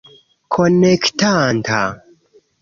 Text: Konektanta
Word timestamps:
Konektanta 0.53 1.81